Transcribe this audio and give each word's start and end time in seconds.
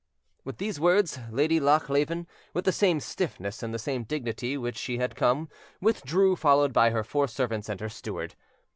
With 0.43 0.57
these 0.57 0.79
words, 0.79 1.19
Lady 1.29 1.59
Lochleven, 1.59 2.25
with 2.55 2.65
the 2.65 2.71
same 2.71 2.99
stiffness 2.99 3.61
and 3.61 3.71
the 3.71 3.77
same 3.77 4.03
dignity 4.03 4.57
with 4.57 4.69
which 4.69 4.77
she 4.77 4.97
had 4.97 5.15
come, 5.15 5.47
withdrew, 5.79 6.35
followed 6.35 6.73
by 6.73 6.89
her 6.89 7.03
four 7.03 7.27
servants 7.27 7.69
and 7.69 7.79
her 7.79 7.89
steward. 7.89 8.33